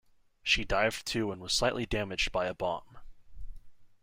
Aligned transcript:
She 0.41 0.65
dived 0.65 1.05
to 1.09 1.31
and 1.31 1.39
was 1.39 1.53
slightly 1.53 1.85
damaged 1.85 2.31
by 2.31 2.47
a 2.47 2.55
bomb. 2.55 2.97